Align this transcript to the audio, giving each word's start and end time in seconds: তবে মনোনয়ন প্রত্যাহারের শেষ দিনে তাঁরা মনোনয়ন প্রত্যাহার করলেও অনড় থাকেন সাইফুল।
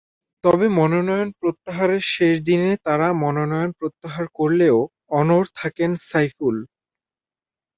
তবে 0.43 0.65
মনোনয়ন 0.77 1.29
প্রত্যাহারের 1.39 2.03
শেষ 2.13 2.35
দিনে 2.41 2.71
তাঁরা 2.85 3.07
মনোনয়ন 3.23 3.71
প্রত্যাহার 3.79 4.25
করলেও 4.39 4.77
অনড় 5.19 5.47
থাকেন 5.55 5.91
সাইফুল। 6.09 6.55